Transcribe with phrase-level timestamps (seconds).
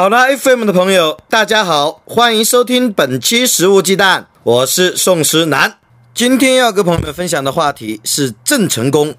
[0.00, 5.76] 好了，FM 的朋友，大家好，欢迎收听本期《食物鸡蛋》，我是宋诗南。
[6.14, 9.14] 今天要跟朋友们分享的话题是郑成功。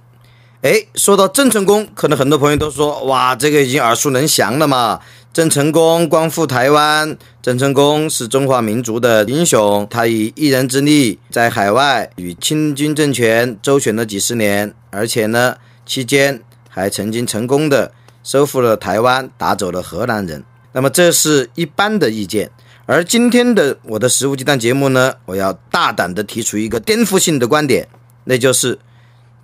[0.63, 4.99] 哎，说到郑成功，可能很多朋友都说，哇，这个已经耳熟能详了嘛。
[5.31, 17.91] 郑成功光复台湾，郑成功是中华民族的英雄，他以一人之力在海外与清军政权周旋了几十年，而且呢，期间还曾经成功的
[18.23, 20.44] 收复了台湾，打走了荷兰人。
[20.73, 22.52] 那么这是一般的意见。
[22.85, 27.88] 而今天的我的食物鸡蛋节目呢，我要大胆的提出一个颠覆性的观点，
[28.25, 28.80] 那就是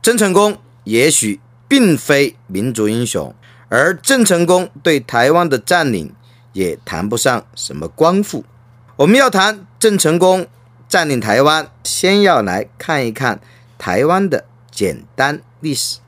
[0.02, 3.34] 郑成功也许并非民族英雄，
[3.70, 6.14] 而郑成功对台湾的占领
[6.52, 8.44] 也谈不上什么光复。
[8.98, 10.48] 我们要谈郑成功
[10.90, 13.40] 占领台湾，先要来看一看
[13.78, 16.00] 台湾的简单历史。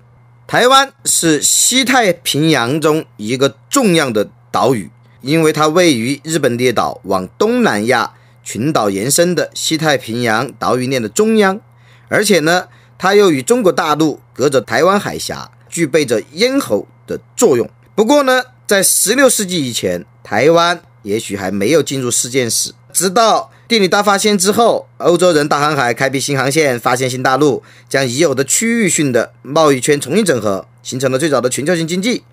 [0.48, 4.90] 台湾是西太平洋中一个重要的岛屿。
[5.22, 11.60] 因为它位于日本列岛往东南亚群岛延伸的西太平洋岛屿链的中央，
[12.08, 12.68] 而且呢，
[12.98, 17.70] 它又与中国大陆隔着台湾海峡，具备着咽喉的作用。
[17.94, 22.74] 不过呢，在16世纪以前，台湾也许还没有进入世界史。
[22.92, 32.24] 直到地理大发现之后，欧洲人大航海，开辟新航线，发现新大陆，将已有的区域性的贸易圈重新整合，形成了最早的全球性经济。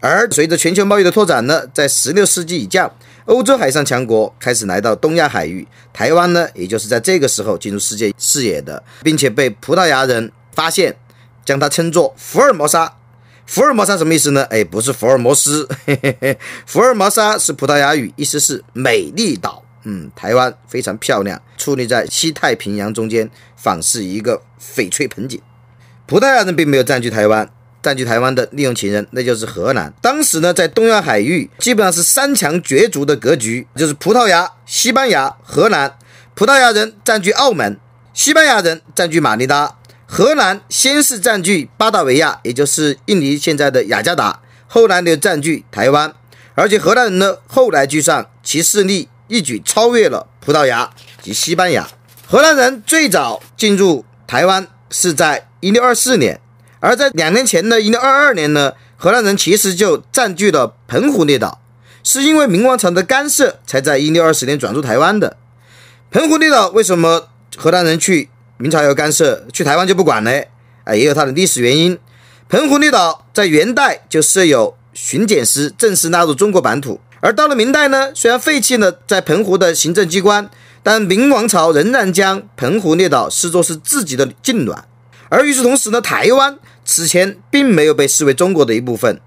[0.00, 2.90] 而随着全球贸易的拓展呢，在十六世纪以降，
[3.26, 10.96] 欧洲海上强国开始来到东亚海域，台湾呢，也就是在这个时候进入世界视野的，并且被葡萄牙人发现，
[11.44, 12.94] 将它称作福尔摩沙。
[13.44, 14.44] 福尔摩沙什么意思呢？
[14.44, 19.62] 哎，不是福尔摩斯，嘿嘿嘿，福尔摩沙是葡萄牙语，意思是美丽岛。
[19.82, 25.40] 嗯，台湾非常漂亮，矗立在西太平洋中间，仿似一个翡翠盆景。
[26.06, 27.50] 葡萄牙人并没有占据台湾。
[27.82, 29.92] 占据台湾的利用情人，那就是荷兰。
[30.02, 35.96] 当时呢，在东亚海域基本上是三强角逐的格局，就是葡萄牙、西班牙、荷兰。
[36.34, 37.78] 葡萄牙人占据澳门，
[38.14, 39.76] 西班牙人占据马尼拉，
[40.06, 46.14] 荷兰先是占据巴达维亚，也就是印尼现在的雅加达，后来又占据台湾。
[46.54, 50.90] 而且荷兰人呢，后来居上，其势力一举超越了葡萄牙
[51.22, 51.86] 及西班牙。
[52.26, 56.40] 荷兰人最早进入台湾是在一六二四年。
[56.80, 61.60] 而在两年前的一六二二年呢，荷兰人其实就占据了澎湖列岛，
[62.02, 65.36] 是因为明王朝的干涉，才在一六二十年转入台湾的。
[66.10, 70.32] 澎湖列岛为什么荷兰人去，明朝要干涉，去台湾就不管呢？
[70.84, 71.98] 啊，也有它的历史原因。
[72.48, 76.98] 澎湖列岛在元代就设有巡检司，正式纳入中国版图。
[77.20, 80.48] 而到了明代呢，虽然废弃了在澎湖的行政机关，
[80.82, 84.86] 但明王朝仍然将澎湖列岛视作是自己的境卵。
[85.30, 89.18] 而与此同时呢，台湾此前并没有被视为中国的一部分。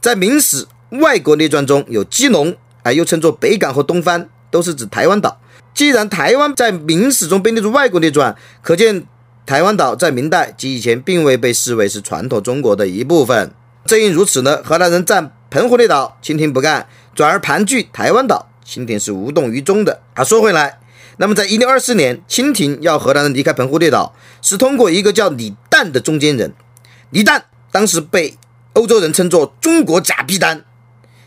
[0.00, 0.66] 在《明史·
[1.00, 5.40] 外国列传》中有基隆，啊，又称作北港和东番，都是指台湾岛。
[5.72, 9.06] 既然台湾在明史中被列入外国列传，可见
[9.46, 13.52] 台湾岛在明代及以前并未被视为是传统中国的一部分。
[13.86, 20.00] 正因如此呢，荷兰人占澎湖列岛，清廷不干，转而盘踞台湾岛，清廷是无动于衷的。
[20.14, 20.80] 啊，说回来。
[21.22, 24.12] 那么，在一六二四年，清廷要荷兰人离开澎湖列岛，
[24.42, 26.52] 是通过一个叫李旦的中间人。
[27.10, 28.36] 李旦当时被
[28.72, 30.64] 欧洲人称作“中国甲必丹”。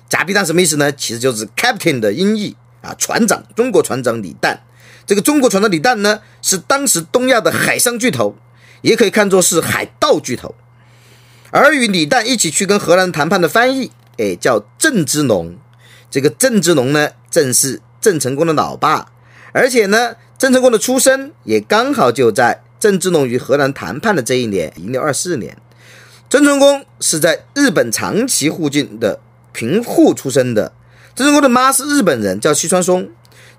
[0.09, 0.91] 甲必丹什么意思呢？
[0.91, 4.57] 其实就是 captain 的音译啊，船长，中国船长李旦。
[5.05, 8.35] 这个中国船长李旦呢，是当时东亚的海上巨头，
[8.81, 10.53] 也可以看作是海盗巨头。
[11.51, 15.55] 而与李旦一起去跟荷兰谈判的翻译，哎，叫郑芝龙。
[16.11, 19.13] 这个郑芝龙呢，正是郑成功的老爸。
[19.55, 25.57] 而且呢，郑成功的出生也刚好就在郑芝龙与荷兰谈判的这一年，一六二四年。
[26.27, 29.21] 郑成功是在日本长崎附近的
[29.53, 30.73] 平户出生的。
[31.15, 33.09] 郑成功的妈是日本人，叫西川松。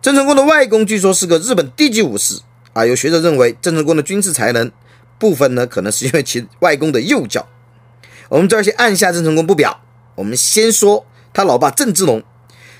[0.02, 2.42] 郑成功的外公据说是个日本低级武士
[2.74, 2.84] 啊。
[2.84, 4.70] 有学者认为，郑成功的军事才能
[5.18, 7.48] 部分呢，可能是因为其外公的幼教。
[8.28, 9.80] 我们这儿先按下郑成功不表，
[10.16, 12.22] 我们先说他老爸郑芝龙。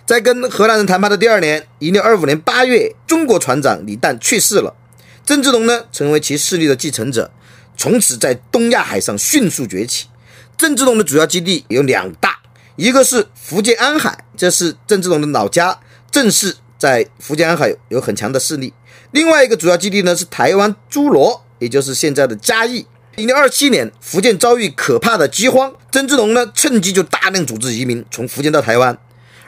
[0.07, 4.73] 在跟荷兰人谈判的第二年，一六二五年八月，中国船长李旦去世了，
[5.25, 7.33] 郑芝龙呢成为其势力的继承者，
[7.77, 10.07] 从此在东亚海上迅速崛起。
[10.57, 12.39] 郑芝龙的主要基地有两大，
[12.77, 15.81] 一个是福建安海，这是郑芝龙的老家，
[16.13, 18.73] 郑氏在福建安海有很强的势力。
[19.11, 22.87] 另外一个主要基地呢是台湾诸罗，也就是现在的嘉义。
[23.17, 28.97] 一零二七年，福建遭遇可怕的饥荒，郑芝龙呢趁机就大量组织移民从福建到台湾，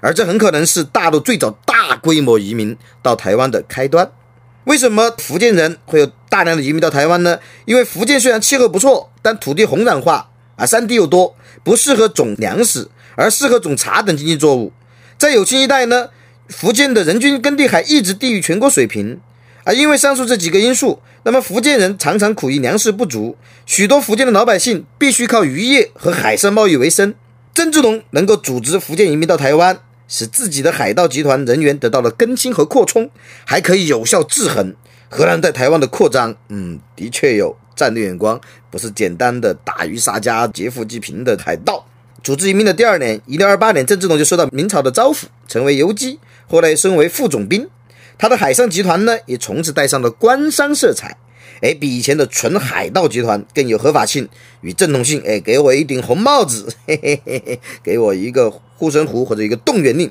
[0.01, 4.11] 而这很可能是大陆最早大规模移民到台湾的开端。
[4.65, 7.39] 为什么福建人会有大量的移民到台湾呢？
[7.65, 11.35] 因为福建虽然气候不错，但土地红壤化啊，山地又多，
[11.65, 14.73] 不适合种粮食，而适合种茶等经济作物。
[15.17, 16.11] 在有清一代呢，
[16.49, 19.21] 福建的人均耕地还一直低于全国水平。
[19.65, 23.37] 啊，因为上述这几个因素，那么福建人常常苦于粮食不足，
[23.67, 27.15] 许多福建的老百姓必须靠渔业和海上贸易为生。
[27.53, 33.09] 郑芝龙能够组织福建移民到台湾，使自己的海盗集团人员得到了更新和扩充，
[33.45, 34.75] 还可以有效制衡
[35.09, 36.35] 荷兰在台湾的扩张。
[36.49, 38.41] 嗯，的确有战略眼光，
[38.71, 41.87] 不是简单的打鱼杀家、劫富济贫的海盗。
[42.23, 46.19] 组织移民的第二年，一六二八年，郑芝龙就收到明朝的招抚，成为游击，
[46.49, 47.69] 后来升为副总兵。
[48.19, 51.17] 他的海上集团呢，也从此带上了官商色彩，
[51.61, 54.29] 哎，比以前的纯海盗集团更有合法性
[54.61, 55.23] 与正统性。
[55.27, 60.11] 哎，给我一顶红帽子， 嘿嘿嘿嘿，给我一个护身符或者一个动员令。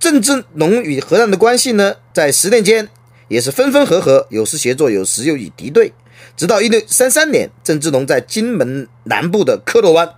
[0.00, 2.88] 郑芝龙与荷兰的关系呢，在十年间
[3.28, 5.92] 也是分分合合，有时协作，有时又以敌对。
[6.36, 10.08] 直到一六三三年，郑芝龙在金门南部的科罗湾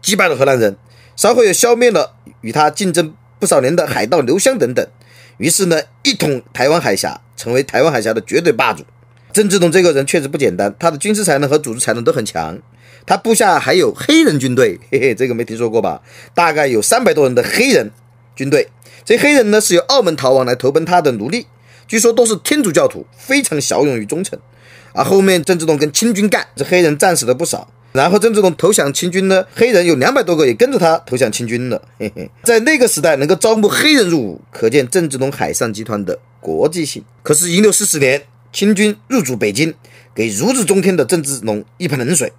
[0.00, 0.76] 击败了荷兰人，
[1.16, 4.86] 稍后又消灭了与他竞争不少年的海盗刘湘等等。
[5.38, 8.84] 于是呢，一统台湾海峡，成为台湾海峡的绝对霸主。
[9.36, 12.58] 郑志东这个人确实不简单，他的军事才能和组织才能都很强。
[13.04, 16.00] 他部下还有黑人军队， 嘿嘿，这个没听说过吧？
[16.34, 17.90] 大概有三百多人的黑人
[18.34, 18.66] 军队。
[19.04, 21.44] 这黑人呢，是由澳门逃亡来投奔他的奴隶，
[21.86, 24.38] 据说都是天主教徒，非常骁勇与忠诚。
[24.94, 27.68] 啊，后面郑志东跟清军干，这黑人战死了不少。
[27.92, 31.82] 然后郑志东投降清军呢，黑人有两百多个也跟着他投降清军了。
[32.00, 37.04] 嘿嘿，在那个时代能够招募黑人入伍，可见郑志东海上集团的国际性。
[37.22, 38.22] 可是，一六四四年
[38.56, 39.74] 清军入主北京，
[40.14, 42.32] 给如日中天的郑芝龙一盆冷水。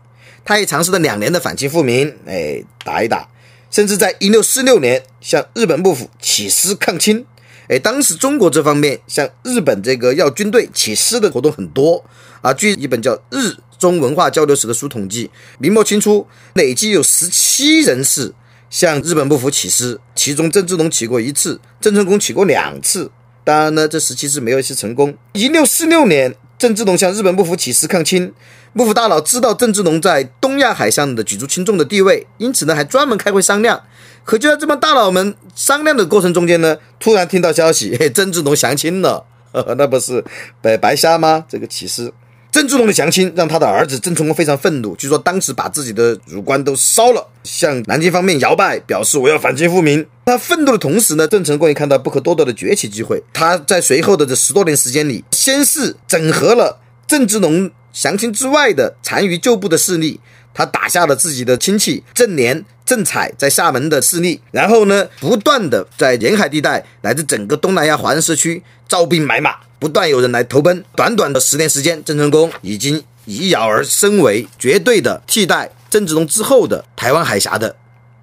[0.43, 3.29] 他也尝试了两年的反清复明，哎，打一打，
[3.69, 7.23] 甚至在一六四六年向日本幕府起师抗清。
[7.67, 12.03] 哎，当时中国这方面向日本这个要军队起师的活动很多
[12.41, 12.51] 啊。
[12.51, 15.29] 据一本叫《日中文化交流史》的书统计，
[15.59, 16.25] 明末清初
[16.55, 18.33] 累计有十七人士
[18.71, 23.11] 向日本幕府起师，其中郑芝龙起过一次，郑成功起过两次。
[23.47, 25.15] 当然呢，这十七次没有一次成功。
[25.31, 28.33] 一六四六年，郑芝龙向日本幕府起事抗清，
[28.73, 33.81] 幕府大佬知道郑芝龙在东亚海上的举足轻重的地位，因此呢，还专门开会商量。
[34.25, 40.21] 可就在这帮大佬们商量的过程中间呢，突然听到消息，嘿，郑芝龙降清了，呵 呵，那不是
[40.61, 41.45] 白白瞎吗？
[41.47, 42.11] 这个起事，
[42.51, 50.05] 郑芝龙的降清让他的儿子郑成功非常愤怒，据说当时把自己的乳棺都烧了，向南京方面摇摆，表示我要反清复明。
[50.25, 60.19] 他愤怒的同时呢，郑成功也看到不可多得的崛起机会，他在随后的这十多年时间里，先是整合了郑芝龙降清之外的残余旧部的势力，
[60.53, 62.65] 他打下了自己的亲戚郑连。
[62.87, 70.83] 郑彩在厦门的势力，然后呢，不断的在沿海地带乃至整个东南亚华人社区招兵买马，不断有人来投奔。
[70.95, 77.75] 短短的十年时间，郑成功已经一跃而身为绝对的替代郑芝龙之后的台湾海峡的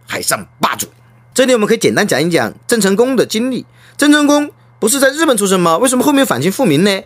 [0.07, 0.89] 海上霸主。
[1.33, 3.67] 这里我们可以简单讲一讲郑成功的经历。
[3.97, 5.79] 郑成功不是在日本出生吗？
[5.79, 7.03] 为什么后面反清复明呢？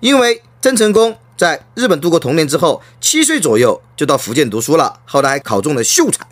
[0.00, 6.26] 因为郑成功在日本度过童年之后，七岁左右就到福建读书了，后来考中了秀才。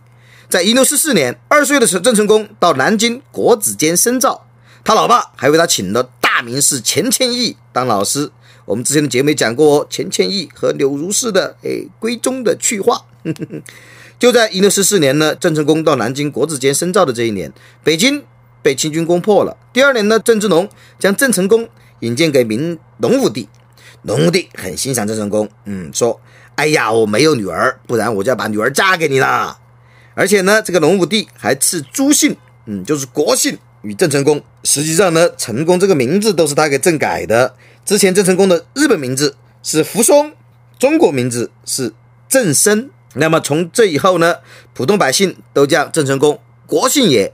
[0.49, 4.47] 在一六四四年，二岁的时候，郑成功到南京国子监深造，
[4.83, 6.03] 他老爸还为他请了
[6.39, 8.31] 大名士钱谦益当老师。
[8.65, 13.05] 我们之前的节目也讲过，钱谦益和柳如是的诶闺中的趣话。
[14.21, 17.53] 就在一六四四年呢，郑成功到南京国子监深造的这一年，
[17.83, 18.23] 北京
[18.63, 19.57] 被清军攻破了。
[19.73, 20.69] 第二年呢，郑芝龙
[21.01, 21.69] 将郑成功
[21.99, 23.49] 引荐给明隆武帝，
[24.03, 26.21] 隆武帝很欣赏郑成功，嗯，说
[26.55, 29.59] ：“哎呀，我没有女儿，不然我就要把女儿嫁给你了。”
[30.15, 34.43] 而且呢，这个隆武帝还赐朱姓，嗯，就是国姓与郑成功。
[34.65, 37.55] 实际上呢，成功这个名字都是他给郑改的。
[37.85, 40.33] 之前郑成功的日本名字是福松，
[40.79, 41.93] 中国名字是
[42.29, 42.91] 郑生。
[43.15, 44.37] 那么从这以后呢，
[44.75, 47.33] 普通百姓都叫郑成功国姓爷，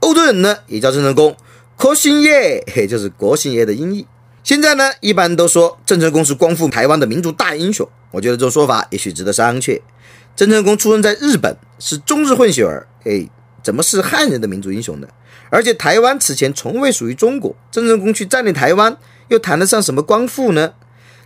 [0.00, 1.36] 欧洲人呢也叫郑成功
[1.76, 4.06] 国姓爷，也就是国姓爷的音译。
[4.42, 7.86] 现在呢，一般都说郑成功是光复台湾的民族大英雄。
[8.10, 9.80] 我觉得这种说法也许值得商榷。
[10.34, 13.28] 郑成功出生在日本，是中日混血儿，哎，
[13.62, 15.08] 怎么是汉人的民族英雄呢？
[15.50, 18.96] 而且台湾此前从未属于中国，郑成功去占领台湾，
[19.28, 20.74] 又谈得上什么光复呢？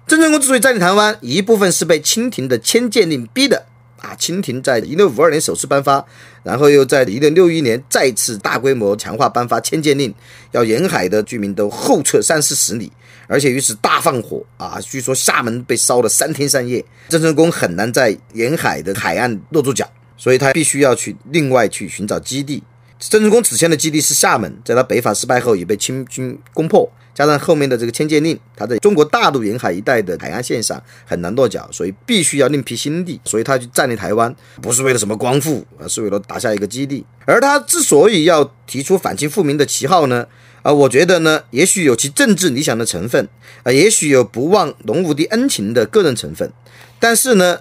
[0.07, 3.67] 郑成功之所以占领台湾，一部分是被清廷的迁建令逼的，
[4.01, 6.05] 啊，清廷在一六五二年首次颁发，
[6.43, 10.15] 然后又在一六六一年再次大规模强化颁发迁建令，
[10.53, 12.93] 要沿海的居民都后撤三四十里，
[13.27, 22.63] 而且于是大放火啊，据说厦门被烧了三天三夜，郑成功很难在沿海的海岸落住脚，所以他必须要去另外去寻找基地。
[22.99, 26.91] 郑成功此前的基地是厦门，在他北伐失败后也被清军攻破。
[27.15, 33.21] 加上后面的这个迁建令，他在中国大陆沿海一带的海岸线上很难落脚，所以必须要另辟新地。
[33.25, 37.07] 所以他去占领台湾，不是为了什么光复，而是为了打下一个基地。
[37.25, 40.27] 而他之所以要提出反清复明的旗号呢，
[40.63, 43.29] 啊，我觉得呢，也许有其政治理想的成分，
[43.63, 46.53] 啊，也许有不忘龙武帝恩情的个人成分，
[46.99, 47.61] 但是呢，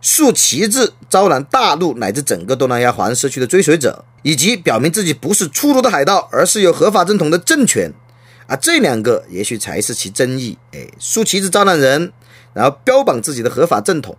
[0.00, 7.92] 竖旗帜招揽大陆乃至整个东南亚华人社区的追随者，以及表明自己不是粗鲁的海盗，而是有合法正统的政权。
[8.46, 10.58] 啊，这两个也许才是其争议。
[10.72, 12.12] 哎，竖旗帜招揽人，
[12.52, 14.16] 然后标榜自己的合法正统，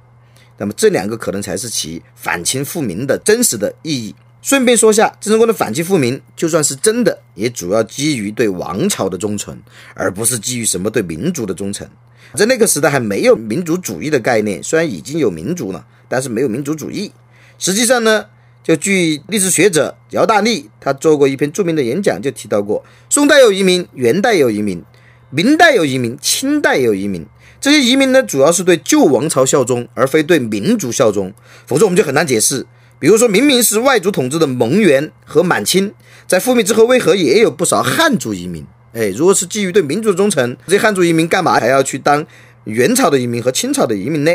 [0.58, 4.16] 那么这两个可能才是其反清复明的真实的意义。
[4.42, 9.56] 顺便说下，郑成功的反清复明，就算是真的，也主要基于对王朝的忠诚，
[9.94, 11.88] 而不是基于什么对民族的忠诚。
[12.36, 17.12] 在那个时代还没有民族主义的概念，虽然已经有民族了，但是没有民族主义。
[17.60, 18.26] 实际上呢？
[18.64, 24.84] 就据历史学者姚大力，他做过一篇著名的演讲，就提到过，宋代有移民，元代有移民，
[25.32, 27.26] 明代有移民，清代有移民。
[27.60, 31.34] 这些移民呢，主要是对旧王朝效忠，而非对民族效忠。
[31.66, 32.66] 否则我们就很难解释。
[33.02, 35.92] 比如说明明是外族统治的蒙元和满清，
[36.28, 38.64] 在覆灭之后，为何也有不少汉族移民？
[38.94, 42.24] 哎，如果是基于对民族忠诚，这些汉族移民干嘛还要去当
[42.66, 44.32] 元朝的移民和清朝的移民呢？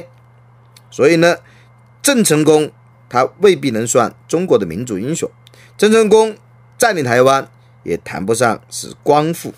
[0.91, 1.37] 所以呢，
[2.03, 2.71] 郑成功。
[3.09, 5.31] 他未必能算中国的民族英雄。
[5.79, 6.37] 郑成功
[6.77, 7.49] 占领台湾
[7.85, 9.55] 也谈不上是光复。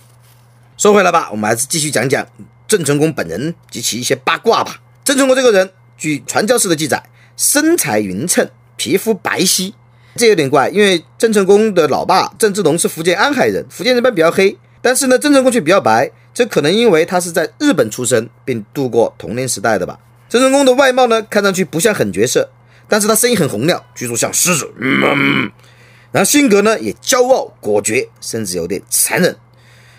[0.77, 2.27] 说回来吧，我们还是继续讲讲
[2.67, 4.83] 郑成功本人及其一些八卦吧。
[5.03, 7.03] 郑成功这个人，据传教士的记载，
[7.38, 8.47] 身材匀称，
[8.78, 9.75] 皮肤白皙。
[10.16, 16.11] 这有点怪，因为郑成功的老爸郑芝龙是福建安海人，福建人般比较黑，但是呢，郑成功却比较白。
[16.32, 19.99] 这可能因为他是在日本出生并度过童年时代的吧。
[20.28, 22.49] 郑成功的外貌呢，看上去不像狠角色。
[22.90, 24.73] 但是他声音很洪亮，据说像狮子。
[24.80, 25.50] 嗯，
[26.11, 29.37] 然后性格呢也骄傲果决，甚至有点残忍。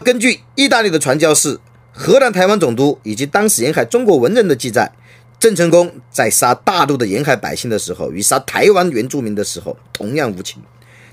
[0.04, 1.60] 根据意大利的传教士、
[1.92, 4.92] 荷兰台湾总督以及当时沿海中国文人的记载，
[5.40, 10.62] 郑成功在杀大陆的沿海百姓的时候，与杀台湾原住民的时候同样无情。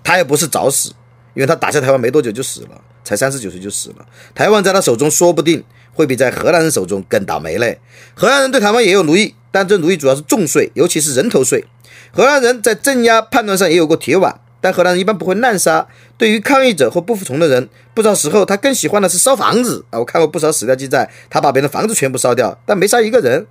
[0.02, 0.90] 他也不是早死，
[1.34, 4.06] 因为他打下台湾没多久就死了，才三十九岁就死了。
[4.34, 7.80] 台湾在他手中说不定会比在荷兰人手中更倒霉嘞。
[8.14, 9.34] 荷兰人对台湾也有奴役。
[9.52, 11.64] 但这奴役主要是重税，尤其是人头税。
[12.12, 15.86] 荷兰人在镇压叛乱上也有过铁腕，但荷兰人一般不会滥杀。
[16.18, 19.98] 对于抗议者或不服从的人，不少时候他更喜欢的是烧房子啊！
[19.98, 23.46] 我看过不少史料记载，他把别人房子全部烧掉，但没杀一个人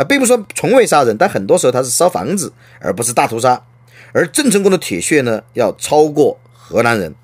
[0.00, 3.62] 啊，并不说从未杀人，但很多时候他是烧房子，而不是大屠杀。
[4.14, 7.14] 而郑成功的铁血呢，要超过荷兰人。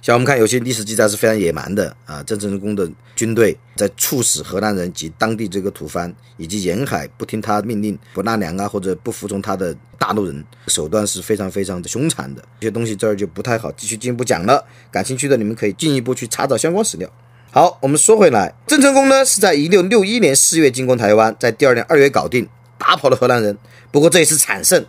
[0.00, 12.40] 像我们看有些历史记载是非常野蛮的啊，郑成功的军队在处死荷兰人及当地这个土蕃以及沿海不听他命令、不纳粮啊或者不服从他的大陆人，手段是非常非常的凶残的。
[12.60, 17.10] 这些东西这儿就不太好继续进一步讲了，感兴趣的你们可以进一步去查找相关史料。
[17.54, 23.56] 好，我们说回来，郑成功呢是在一六六一年四月进攻台湾，在第二年二月搞定，打跑了荷兰人。
[23.92, 24.84] 不过这也是惨胜。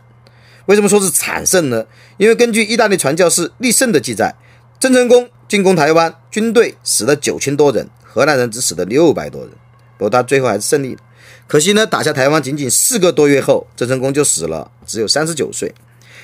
[0.66, 1.86] 为什么说是惨胜呢？
[2.18, 4.34] 因为根据意大利传教士利胜的记载。
[4.80, 9.52] 郑成功进攻台湾，军队死了九千多人，荷兰人只死了六百多人。
[10.00, 11.02] 不过他最后还是胜利了。
[11.46, 15.72] 可惜呢，打下台湾仅仅四个多月后，郑成功就死了，只有三十九岁。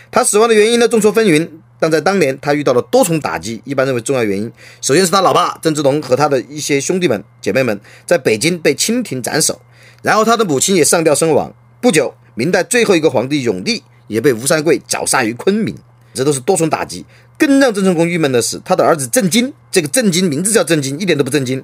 [0.09, 1.47] 他死亡的原因呢，众说纷纭。
[1.81, 3.59] 但在当年，他遇到了多重打击。
[3.65, 9.59] 一般认为重要原因，首先是他老爸郑芝龙和他的一些兄弟们、姐妹们在北京被清廷斩首，
[10.03, 11.51] 然后他的母亲也上吊身亡。
[11.81, 15.75] 不久，明代最后一个皇帝永历也被吴三桂绞杀于昆明。
[16.13, 17.03] 这都是多重打击。
[17.35, 21.63] 更让郑成功郁闷的是，他的儿子郑经，这个郑经名字叫郑经，一点都不正经。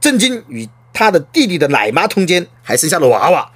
[0.00, 3.50] 郑经与他的弟弟的奶妈通奸，还生下了娃娃。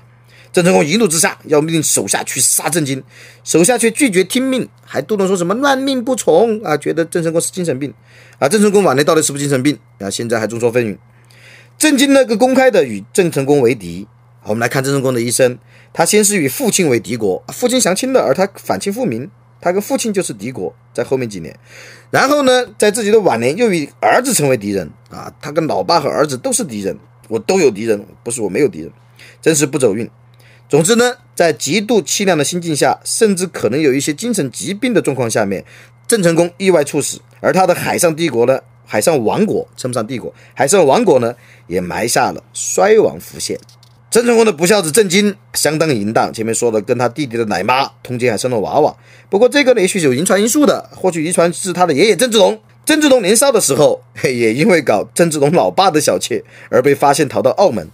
[0.56, 3.04] 郑成功一怒之下要命令手下去杀郑经，
[3.44, 7.92] 手下却拒绝听命，还嘟囔说什么乱命不从啊，觉得郑成功是精神病
[8.38, 8.48] 啊。
[8.48, 10.08] 郑成功晚年到底是不是精神病啊？
[10.08, 10.96] 现在还众说纷纭。
[11.76, 14.08] 郑经那个公开的与郑成功为敌。
[14.44, 15.58] 我们来看郑成功的一生，
[15.92, 19.30] 他先是与父亲为敌国，父亲降清了，而他反清复明。
[19.60, 21.54] 他跟父亲就是敌国，在后面几年，
[22.10, 25.30] 然后呢，在自己的晚年又与儿子成为敌人啊！
[25.42, 26.98] 他跟老爸和儿子都是敌人，
[27.28, 28.90] 我都有敌人，不是我没有敌人，
[29.42, 30.08] 真是不走运。
[30.68, 35.64] 总之呢，在极度凄凉的心境下，甚至可能有一些精神疾病的状况下面，
[36.08, 41.35] 郑成功意外猝死，而他的海上帝国呢，海上王国称不上帝国，海上王国呢，
[41.68, 43.56] 也埋下了衰亡伏线。
[44.11, 48.96] 郑成功的不孝子郑经相当淫荡，前面说的跟他弟弟的奶妈通奸还生了娃娃。
[49.28, 52.58] 不过这个呢，也许有遗传因素的，或许遗传是他的爷爷郑芝龙。
[52.85, 57.88] 郑芝龙年少的时候，也因为搞郑芝龙老爸的小妾而被发现，逃到澳门。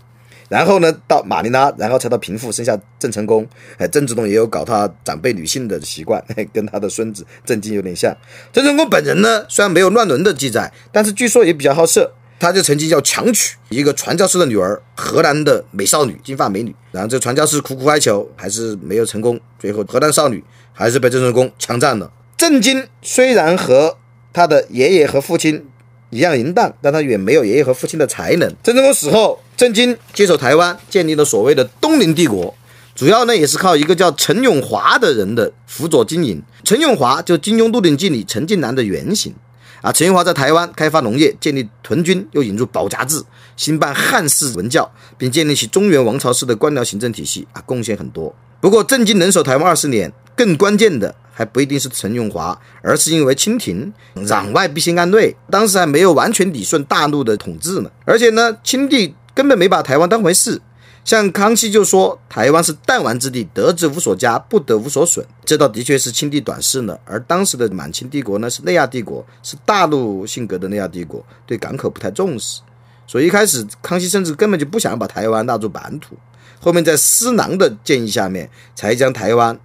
[0.52, 3.49] 然后呢，到马尼拉，然后才到平复，生下郑成功。
[3.78, 8.14] 哎，郑芝龙也有搞他长辈女性的习惯，跟他的孙子郑经有点像。
[8.52, 12.12] 郑成功本人呢，虽然没有乱伦的记载，但是据说也比较好色。
[12.38, 16.75] 他就曾经要强娶一个传教士的女儿，荷兰的美少女，金发美女。
[16.90, 19.40] 然后这传教士苦苦哀求，还是没有成功。
[19.59, 20.44] 最后荷兰少女
[20.75, 22.12] 还是被郑成功强占了。
[22.37, 23.97] 郑经虽然和
[24.35, 25.64] 他的爷爷和父亲
[26.12, 28.54] 一样淫荡，但他远没有爷爷和父亲的才能。
[28.62, 32.54] 郑成功死后，郑经接手台湾，建立了所谓的东林帝国，
[32.95, 36.42] 主要呢也是靠一个叫陈永华的人的辅佐经营。
[36.62, 39.35] 陈永华就金庸《鹿鼎记》里陈近南的原型。
[39.81, 43.21] 啊，陈永华在台湾开发农业，建立屯军，又引入保甲制，
[43.57, 48.33] 兴办汉式文教，并建立起中原王朝式的官僚行政体系啊，贡献很多。
[48.61, 57.91] 不过，郑经能守台湾二十年，更关键的还不一定是陈永华，而是因为清廷攘外必先安内，当时还没有完全理顺大陆的统治呢。
[58.05, 60.61] 而且呢，清帝根本没把台湾当回事。
[61.05, 65.27] 像康熙就说台湾是弹丸之地，得之无所加，不得无所损。
[65.45, 66.97] 这倒的确是清帝短视呢。
[67.05, 72.61] 而当时的满清帝国呢，是内亚帝国，是大陆性格的内亚帝国，对港口不太重视。
[73.05, 76.17] 所以一开始康熙甚至根本就不想把台湾纳入版图。
[76.61, 79.59] 后面在施琅的建议下面，才将台湾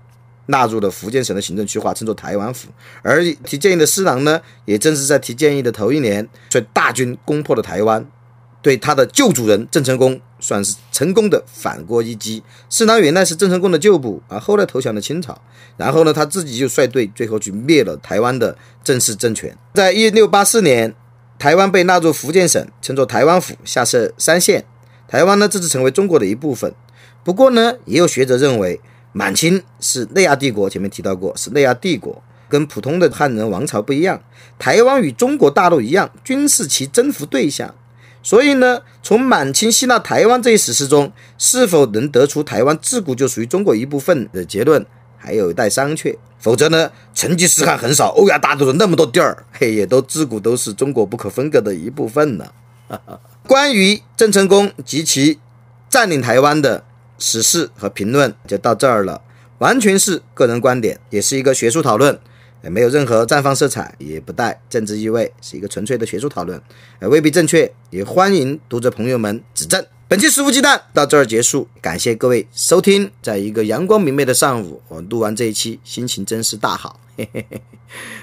[0.47, 2.67] 纳入了福建省的行政区划，称作台湾府。
[3.01, 8.05] 而提建议的施琅呢，也正是在提建议的头一年，率大军攻破了台湾。
[8.59, 12.43] 对他的旧主人郑成功算是成功的反过一击。
[12.69, 15.39] 施琅原来是郑成功的旧部啊，后来投降了清朝，
[15.77, 19.55] 然后呢，他自己就率队，最后去灭了台湾的郑氏政权。
[19.75, 20.93] 在一六八四年，
[21.39, 24.65] 台湾被纳入福建省，称作台湾府，下设三县。
[25.07, 26.73] 台湾呢，这次成为中国的一部分。
[27.23, 28.81] 不过呢，也有学者认为，
[29.17, 34.21] 满清是内亚帝国，前面提到过是内亚帝国，跟普通的汉人王朝不一样。
[34.59, 37.73] 台湾与中国大陆一样，均是其征服对象。
[38.21, 44.85] 所以呢，从满清吸纳台湾这一史实中，是否能得出台湾自古就属于中国一部分的结论，
[45.17, 46.15] 还有待商榷。
[46.37, 52.45] 否则呢，成吉思汗很少，欧亚大陆的那么多地儿，嘿，也都自古都是中国不可分割的一部分呢。
[53.47, 55.39] 关于郑成功及其
[55.89, 56.83] 占领台湾的
[57.17, 59.21] 史事和评论就到这儿了，
[59.59, 62.19] 完全是个人观点，也是一个学术讨论。
[62.63, 66.59] 也没有任何绽放色彩，也不带政治意味，是一个纯粹的学术讨论，
[66.99, 69.85] 呃，未必正确，也欢迎读者朋友们指正。
[70.07, 73.11] 本期食物鸡蛋到这儿结束，感谢各位收听。
[73.21, 76.99] 在一个阳光明媚的上午，我录完这一期，心情真是大好。
[77.15, 77.61] 嘿嘿嘿，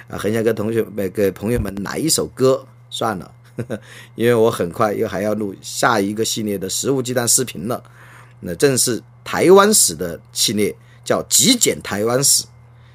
[0.08, 3.80] 啊，很想跟同学们、给朋友们来一首歌，算了呵呵，
[4.16, 7.82] 因为我很快又还要录下一个系列的食物鸡蛋视频了，
[8.44, 12.44] 那正是台湾史的系列，叫极简台湾史。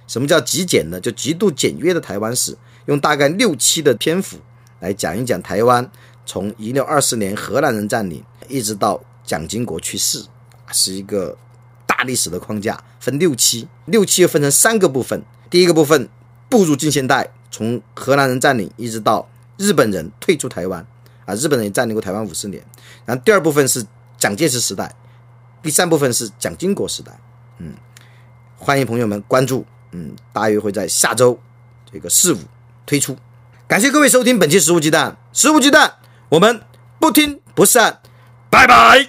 [0.08, 1.00] 什么叫极简呢？
[1.00, 4.38] 就极度简约的台湾史，用大概六期的篇幅
[4.80, 5.92] 来讲一讲台湾
[6.26, 10.24] 从一六二四年荷兰人占领，一直到蒋经国去世，
[10.72, 11.38] 是一个
[11.86, 15.22] 大历史的框架，分六期，六期又分成三个部分。
[15.50, 16.10] 第一个部分
[16.50, 20.86] 步入近现代，从荷兰人占领一直到日本人退出台湾，
[21.26, 22.64] 啊，日本人也占领过台湾五十年。
[23.06, 23.86] 然后第二部分是
[24.18, 24.96] 蒋介石时代，
[25.62, 27.12] 第三部分是蒋经国时代。
[27.58, 27.74] 嗯，
[28.58, 29.65] 欢迎朋友们关注。
[29.91, 31.39] 嗯，大约会在下周
[31.91, 32.39] 这个四五
[32.86, 33.17] 推出。
[33.67, 35.95] 感谢各位收听本期食物鸡蛋，食物鸡蛋，
[36.30, 36.62] 我们
[37.00, 38.02] 不听不散，
[38.50, 39.08] 拜拜。